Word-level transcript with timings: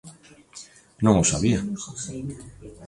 Non 1.03 1.15
o 1.21 1.25
sabía. 1.31 1.59